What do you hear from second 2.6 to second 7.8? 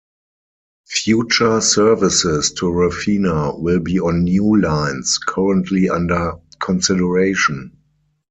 Rafina will be on new lines, currently under consideration.